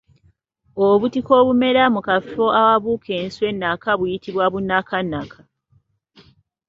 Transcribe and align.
Obutiko 0.87 1.31
obumera 1.41 1.83
mu 1.93 2.01
kafo 2.07 2.43
awabuuka 2.59 3.11
enswa 3.21 3.45
ennaka 3.51 3.89
buyitibwa 3.99 4.43
obunakanaka. 4.49 5.39